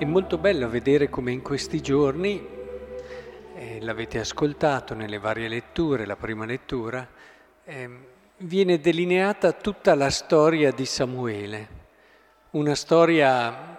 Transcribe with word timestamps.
È 0.00 0.06
molto 0.06 0.38
bello 0.38 0.66
vedere 0.66 1.10
come 1.10 1.30
in 1.30 1.42
questi 1.42 1.82
giorni, 1.82 2.42
eh, 3.54 3.80
l'avete 3.82 4.18
ascoltato 4.18 4.94
nelle 4.94 5.18
varie 5.18 5.46
letture, 5.46 6.06
la 6.06 6.16
prima 6.16 6.46
lettura, 6.46 7.06
eh, 7.64 7.90
viene 8.38 8.80
delineata 8.80 9.52
tutta 9.52 9.94
la 9.94 10.08
storia 10.08 10.72
di 10.72 10.86
Samuele, 10.86 11.68
una 12.52 12.74
storia 12.74 13.78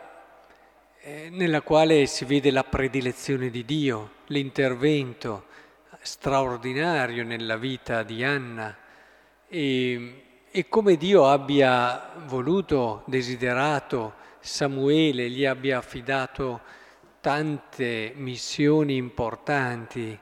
eh, 1.00 1.30
nella 1.32 1.62
quale 1.62 2.06
si 2.06 2.24
vede 2.26 2.52
la 2.52 2.66
predilezione 2.66 3.50
di 3.50 3.66
Dio, 3.66 4.12
l'intervento 4.28 5.46
straordinario 6.02 7.24
nella 7.24 7.58
vita 7.58 8.04
di 8.04 8.24
Anna. 8.24 8.78
E, 9.48 10.24
e 10.52 10.70
come 10.70 10.98
Dio 10.98 11.26
abbia 11.26 12.12
voluto, 12.28 13.02
desiderato 13.08 14.20
Samuele, 14.42 15.30
gli 15.30 15.46
abbia 15.46 15.78
affidato 15.78 16.62
tante 17.22 18.12
missioni 18.16 18.96
importanti, 18.96 20.20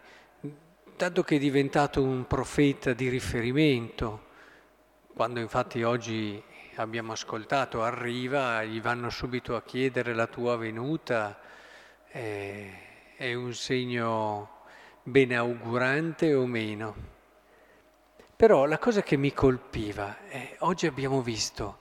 tanto 0.98 1.23
che 1.23 1.38
è 1.38 1.40
diventato 1.40 2.04
un 2.04 2.28
profeta 2.28 2.92
di 2.92 3.08
riferimento. 3.08 4.28
Quando 5.14 5.40
infatti 5.40 5.84
oggi 5.84 6.44
abbiamo 6.76 7.14
ascoltato 7.14 7.82
arriva, 7.82 8.62
gli 8.66 8.82
vanno 8.82 9.09
subito 9.09 9.55
a 9.55 9.64
chiedere 9.64 10.14
la 10.14 10.28
tua 10.28 10.58
venuta, 10.58 11.40
eh, 12.12 12.73
è 13.16 13.34
un 13.34 13.54
segno 13.54 14.64
benaugurante 15.02 16.33
o 16.33 16.45
meno. 16.45 16.95
Però 18.36 18.66
la 18.66 18.78
cosa 18.78 19.02
che 19.02 19.16
mi 19.16 19.33
colpiva 19.33 20.28
è, 20.28 20.58
oggi 20.59 20.88
abbiamo 20.88 21.22
visto 21.22 21.78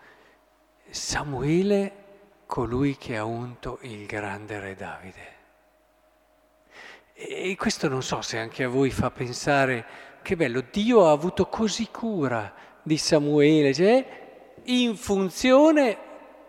Samuele, 0.89 2.07
colui 2.49 2.97
che 2.97 3.19
ha 3.19 3.25
unto 3.25 3.79
il 3.83 4.07
grande 4.07 4.59
re 4.59 4.75
Davide. 4.75 5.37
E 7.13 7.55
questo 7.57 7.89
non 7.89 8.03
so 8.03 8.23
se 8.23 8.39
anche 8.39 8.65
a 8.65 8.69
voi 8.69 8.91
fa 8.91 9.11
pensare 9.11 9.85
che 10.23 10.35
bello, 10.35 10.65
Dio 10.71 11.07
ha 11.07 11.11
avuto 11.11 11.47
così 11.49 11.89
cura 11.91 12.55
di 12.83 12.97
Samuele, 12.97 13.75
cioè 13.75 14.53
in 14.65 14.97
funzione 14.97 15.97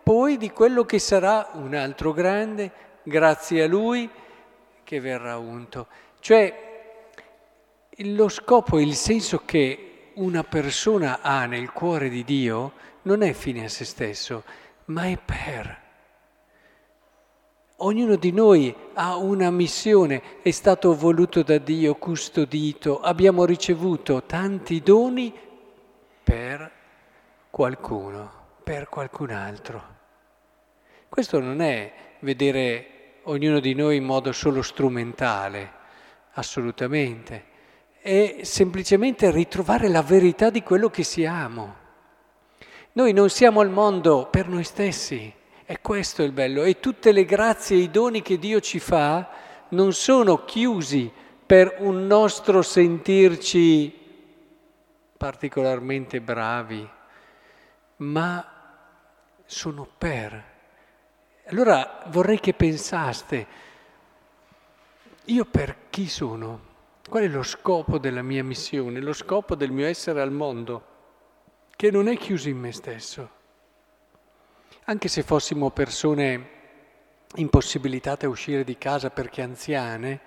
poi 0.02 0.38
di 0.38 0.52
quello 0.52 0.86
che 0.86 1.00
sarà 1.00 1.50
un 1.56 1.76
altro 1.76 2.14
grande, 2.14 2.72
grazie 3.04 3.64
a 3.64 3.68
lui, 3.68 4.10
che 4.86 5.00
verrà 5.02 5.38
unto. 5.38 5.88
Cioè 6.22 7.12
lo 7.98 8.30
scopo 8.30 8.78
e 8.78 8.84
il 8.84 8.96
senso 8.96 9.42
che 9.44 10.12
una 10.14 10.46
persona 10.46 11.20
ha 11.22 11.46
nel 11.46 11.74
cuore 11.74 12.08
di 12.08 12.24
Dio 12.24 12.72
non 13.02 13.22
è 13.22 13.34
fine 13.34 13.66
a 13.66 13.70
se 13.70 13.84
stesso, 13.84 14.44
ma 14.86 15.08
è 15.08 15.18
per. 15.18 15.88
Ognuno 17.82 18.18
di 18.18 18.32
noi 18.32 18.76
ha 18.96 19.16
una 19.16 19.50
missione, 19.50 20.22
è 20.42 20.52
stato 20.52 20.94
voluto 20.96 21.44
da 21.44 21.58
Dio, 21.60 21.96
custodito, 21.96 23.00
abbiamo 23.00 23.46
ricevuto 23.46 24.24
tanti 24.24 24.82
doni 24.82 25.34
per 26.22 26.72
qualcuno, 27.50 28.32
per 28.64 28.90
qualcun 28.90 29.32
altro. 29.32 29.82
Questo 31.08 31.40
non 31.40 31.62
è 31.62 31.94
vedere 32.20 33.22
ognuno 33.24 33.62
di 33.62 33.74
noi 33.74 33.96
in 33.96 34.04
modo 34.04 34.34
solo 34.34 34.62
strumentale, 34.62 35.72
assolutamente, 36.34 37.46
è 38.02 38.40
semplicemente 38.42 39.32
ritrovare 39.32 39.88
la 39.88 40.02
verità 40.02 40.50
di 40.50 40.64
quello 40.64 40.90
che 40.90 41.04
siamo. 41.04 41.76
Noi 42.92 43.14
non 43.14 43.30
siamo 43.30 43.62
al 43.62 43.70
mondo 43.70 44.28
per 44.30 44.50
noi 44.50 44.66
stessi, 44.66 45.34
è 45.70 45.82
questo 45.82 46.24
il 46.24 46.32
bello. 46.32 46.64
E 46.64 46.80
tutte 46.80 47.12
le 47.12 47.26
grazie 47.26 47.78
e 47.78 47.82
i 47.82 47.92
doni 47.92 48.24
che 48.24 48.40
Dio 48.40 48.60
ci 48.60 48.80
fa 48.80 49.30
non 49.70 49.94
sono 49.94 50.44
chiusi 50.44 51.12
per 51.46 51.76
un 51.78 52.08
nostro 52.08 52.64
sentirci 52.64 53.96
particolarmente 55.16 56.22
bravi, 56.22 56.90
ma 57.98 58.52
sono 59.46 59.88
per. 59.96 60.44
Allora 61.50 62.02
vorrei 62.08 62.40
che 62.40 62.56
pensaste, 62.56 63.48
io 65.26 65.46
per 65.46 65.76
chi 65.92 66.08
sono? 66.10 66.62
Qual 67.08 67.22
è 67.22 67.28
lo 67.28 67.44
scopo 67.44 68.00
della 68.00 68.24
mia 68.24 68.44
missione, 68.44 69.02
lo 69.02 69.14
scopo 69.14 69.54
del 69.54 69.70
mio 69.70 69.86
essere 69.86 70.20
al 70.20 70.32
mondo, 70.32 70.84
che 71.76 71.92
non 71.92 72.08
è 72.08 72.18
chiuso 72.18 72.50
in 72.50 72.58
me 72.58 72.72
stesso? 72.72 73.38
Anche 74.90 75.08
se 75.08 75.22
fossimo 75.22 75.70
persone 75.70 76.50
impossibilitate 77.36 78.26
a 78.26 78.30
uscire 78.30 78.64
di 78.64 78.76
casa 78.80 79.12
perché 79.12 79.44
anziane, 79.44 80.20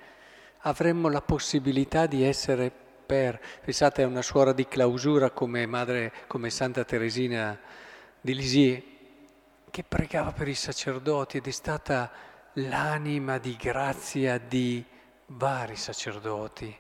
avremmo 0.61 1.09
la 1.09 1.21
possibilità 1.21 2.07
di 2.07 2.23
essere 2.23 2.71
per. 2.71 3.41
Pensate 3.65 4.05
a 4.05 4.07
una 4.07 4.23
suora 4.23 4.53
di 4.53 4.69
clausura 4.69 5.31
come, 5.31 5.67
madre, 5.67 6.13
come 6.29 6.49
Santa 6.49 6.85
Teresina 6.85 7.59
di 8.21 8.37
Lisieux, 8.37 8.85
che 9.69 9.83
pregava 9.83 10.31
per 10.31 10.47
i 10.47 10.55
sacerdoti 10.55 11.39
ed 11.39 11.49
è 11.49 11.51
stata 11.51 12.13
l'anima 12.53 13.39
di 13.39 13.57
grazia 13.57 14.39
di 14.39 14.85
vari 15.27 15.75
sacerdoti. 15.75 16.79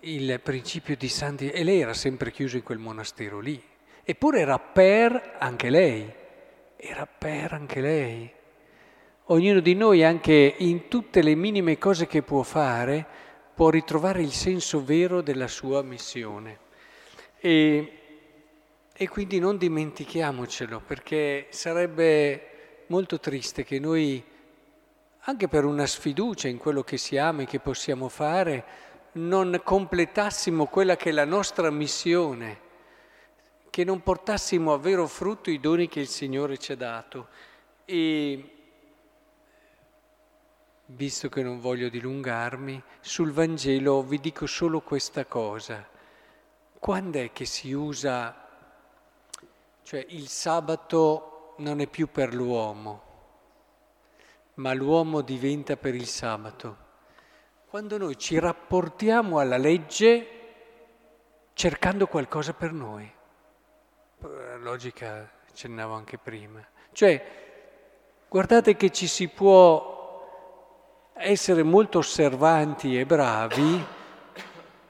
Il 0.00 0.40
principio 0.40 0.96
di 0.96 1.10
Santi... 1.10 1.50
E 1.50 1.62
lei 1.62 1.80
era 1.82 1.92
sempre 1.92 2.30
chiusa 2.30 2.56
in 2.56 2.62
quel 2.62 2.78
monastero 2.78 3.40
lì. 3.40 3.62
Eppure 4.02 4.40
era 4.40 4.58
per 4.58 5.36
anche 5.38 5.68
lei. 5.68 6.22
Era 6.86 7.06
per 7.06 7.54
anche 7.54 7.80
lei. 7.80 8.30
Ognuno 9.28 9.60
di 9.60 9.74
noi, 9.74 10.04
anche 10.04 10.54
in 10.58 10.88
tutte 10.88 11.22
le 11.22 11.34
minime 11.34 11.78
cose 11.78 12.06
che 12.06 12.20
può 12.20 12.42
fare, 12.42 13.06
può 13.54 13.70
ritrovare 13.70 14.20
il 14.20 14.32
senso 14.32 14.84
vero 14.84 15.22
della 15.22 15.48
sua 15.48 15.80
missione. 15.80 16.58
E, 17.40 17.92
e 18.92 19.08
quindi 19.08 19.38
non 19.38 19.56
dimentichiamocelo, 19.56 20.82
perché 20.86 21.46
sarebbe 21.48 22.84
molto 22.88 23.18
triste 23.18 23.64
che 23.64 23.78
noi 23.78 24.22
anche 25.20 25.48
per 25.48 25.64
una 25.64 25.86
sfiducia 25.86 26.48
in 26.48 26.58
quello 26.58 26.82
che 26.82 26.98
siamo 26.98 27.40
e 27.40 27.46
che 27.46 27.60
possiamo 27.60 28.10
fare, 28.10 28.64
non 29.12 29.58
completassimo 29.64 30.66
quella 30.66 30.96
che 30.96 31.08
è 31.08 31.12
la 31.12 31.24
nostra 31.24 31.70
missione, 31.70 32.63
che 33.74 33.82
non 33.82 34.04
portassimo 34.04 34.72
a 34.72 34.78
vero 34.78 35.08
frutto 35.08 35.50
i 35.50 35.58
doni 35.58 35.88
che 35.88 35.98
il 35.98 36.06
Signore 36.06 36.58
ci 36.58 36.70
ha 36.70 36.76
dato. 36.76 37.26
E 37.84 38.50
visto 40.84 41.28
che 41.28 41.42
non 41.42 41.58
voglio 41.58 41.88
dilungarmi, 41.88 42.80
sul 43.00 43.32
Vangelo 43.32 44.04
vi 44.04 44.20
dico 44.20 44.46
solo 44.46 44.80
questa 44.80 45.24
cosa. 45.24 45.84
Quando 46.78 47.18
è 47.18 47.32
che 47.32 47.46
si 47.46 47.72
usa, 47.72 48.46
cioè 49.82 50.06
il 50.10 50.28
sabato 50.28 51.54
non 51.58 51.80
è 51.80 51.88
più 51.88 52.08
per 52.08 52.32
l'uomo, 52.32 53.02
ma 54.54 54.72
l'uomo 54.72 55.20
diventa 55.20 55.76
per 55.76 55.96
il 55.96 56.06
sabato. 56.06 56.76
Quando 57.66 57.98
noi 57.98 58.16
ci 58.18 58.38
rapportiamo 58.38 59.40
alla 59.40 59.56
legge 59.56 60.28
cercando 61.54 62.06
qualcosa 62.06 62.52
per 62.52 62.70
noi. 62.70 63.22
Logica 64.60 65.30
accennavo 65.48 65.94
anche 65.94 66.18
prima. 66.18 66.66
Cioè, 66.92 67.24
guardate 68.28 68.76
che 68.76 68.90
ci 68.90 69.06
si 69.06 69.28
può 69.28 69.92
essere 71.16 71.62
molto 71.62 71.98
osservanti 71.98 72.98
e 72.98 73.06
bravi, 73.06 73.84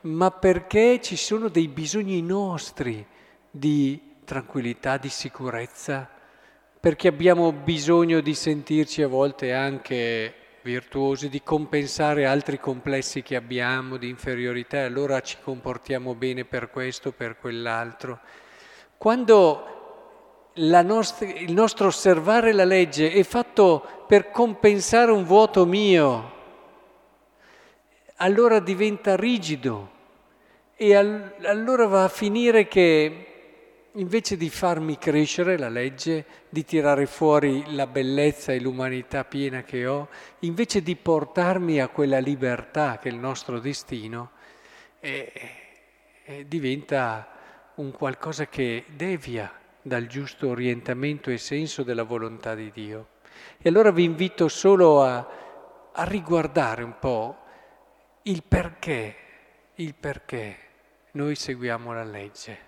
ma 0.03 0.31
perché 0.31 1.01
ci 1.01 1.17
sono 1.17 1.49
dei 1.49 1.69
bisogni 1.69 2.23
nostri 2.23 3.05
di 3.51 4.17
tranquillità, 4.25 4.97
di 4.97 5.09
sicurezza, 5.09 6.09
perché 6.81 7.09
abbiamo 7.09 7.53
bisogno 7.53 8.21
di 8.21 8.35
sentirci 8.35 9.03
a 9.03 9.09
volte 9.09 9.53
anche 9.53 10.35
virtuosi, 10.63 11.29
di 11.29 11.43
compensare 11.43 12.25
altri 12.25 12.59
complessi 12.59 13.23
che 13.23 13.37
abbiamo, 13.37 13.97
di 13.97 14.09
inferiorità, 14.09 14.85
allora 14.85 15.21
ci 15.21 15.37
comportiamo 15.43 16.15
bene 16.15 16.45
per 16.45 16.71
questo, 16.71 17.13
per 17.13 17.37
quell'altro. 17.37 18.21
Quando 19.05 20.53
nostra, 20.55 21.27
il 21.27 21.53
nostro 21.53 21.89
osservare 21.89 22.55
la 22.55 22.65
legge 22.65 23.13
è 23.13 23.23
fatto 23.23 24.07
per 24.07 24.31
compensare 24.31 25.13
un 25.13 25.25
vuoto 25.25 25.67
mio, 25.67 26.33
allora 28.15 28.61
diventa 28.61 29.15
rigido 29.15 29.91
e 30.75 30.95
al, 30.95 31.35
allora 31.43 31.87
va 31.87 32.05
a 32.05 32.09
finire 32.09 32.67
che 32.67 33.27
invece 33.93 34.39
di 34.39 34.49
farmi 34.49 34.97
crescere 34.97 35.59
la 35.59 35.69
legge, 35.69 36.25
di 36.49 36.65
tirare 36.65 37.05
fuori 37.05 37.75
la 37.75 37.87
bellezza 37.87 38.55
e 38.55 38.61
l'umanità 38.61 39.23
piena 39.25 39.65
che 39.65 39.85
ho, 39.85 40.09
invece 40.39 40.83
di 40.83 40.97
portarmi 40.97 41.79
a 41.79 41.89
quella 41.89 42.21
libertà 42.21 42.99
che 42.99 43.11
è 43.11 43.13
il 43.13 43.19
nostro 43.19 43.59
destino, 43.59 44.31
eh, 45.01 45.31
eh, 46.25 46.49
diventa 46.49 47.34
un 47.77 47.91
qualcosa 47.91 48.47
che 48.47 48.85
devia 48.95 49.53
dal 49.83 50.07
giusto 50.07 50.49
orientamento 50.49 51.31
e 51.31 51.39
senso 51.39 51.83
della 51.83 52.05
volontà 52.05 52.55
di 52.55 52.71
Dio. 52.71 53.09
E 53.59 53.69
allora 53.69 53.91
vi 53.91 54.05
invito 54.05 54.49
solo 54.49 55.03
a, 55.03 55.29
a 55.93 56.05
riguardare 56.05 56.83
un 56.83 56.99
po' 56.99 57.39
il 58.23 58.43
perché, 58.43 59.17
il 59.75 59.95
perché 59.95 60.57
noi 61.13 61.35
seguiamo 61.35 61.93
la 61.93 62.05
legge. 62.05 62.59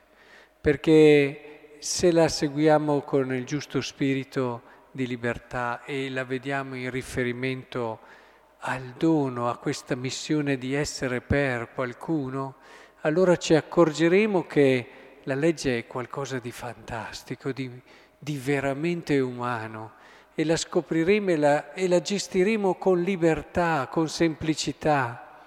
Perché 0.61 1.77
se 1.79 2.11
la 2.11 2.29
seguiamo 2.29 3.03
con 3.03 3.33
il 3.33 3.45
giusto 3.45 3.81
spirito 3.81 4.63
di 4.91 5.07
libertà 5.07 5.85
e 5.85 6.11
la 6.11 6.25
vediamo 6.25 6.75
in 6.75 6.91
riferimento 6.91 8.01
al 8.61 8.95
dono, 8.97 9.49
a 9.49 9.59
questa 9.59 9.95
missione 9.95 10.59
di 10.59 10.75
essere 10.75 11.21
per 11.21 11.73
qualcuno, 11.73 12.57
allora 13.07 13.37
ci 13.37 13.55
accorgeremo 13.55 14.47
che 14.47 14.89
la 15.23 15.37
legge 15.37 15.79
è 15.79 15.87
qualcosa 15.87 16.41
di 16.41 16.51
fantastico, 16.51 17.53
di, 17.53 17.71
di 18.19 18.37
veramente 18.37 19.21
umano 19.21 19.93
e 20.35 20.45
la 20.45 20.57
scopriremo 20.57 21.31
e 21.31 21.37
la, 21.37 21.73
e 21.73 21.87
la 21.87 22.01
gestiremo 22.01 22.75
con 22.75 23.01
libertà, 23.01 23.89
con 23.91 24.09
semplicità, 24.09 25.45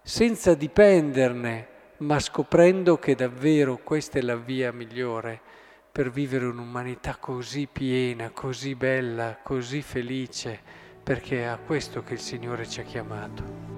senza 0.00 0.54
dipenderne, 0.54 1.68
ma 1.98 2.20
scoprendo 2.20 2.98
che 2.98 3.16
davvero 3.16 3.78
questa 3.78 4.18
è 4.18 4.22
la 4.22 4.36
via 4.36 4.72
migliore 4.72 5.40
per 5.90 6.10
vivere 6.10 6.46
un'umanità 6.46 7.16
così 7.18 7.68
piena, 7.70 8.30
così 8.30 8.76
bella, 8.76 9.38
così 9.42 9.82
felice, 9.82 10.58
perché 11.02 11.40
è 11.40 11.44
a 11.44 11.58
questo 11.58 12.02
che 12.02 12.14
il 12.14 12.20
Signore 12.20 12.66
ci 12.66 12.80
ha 12.80 12.84
chiamato. 12.84 13.71